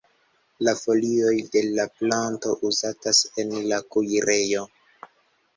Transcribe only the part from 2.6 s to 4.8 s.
uzatas en la kuirejo.